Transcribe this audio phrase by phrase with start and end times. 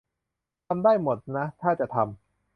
[0.67, 2.15] ทำได้หมดนะถ้าจะทำ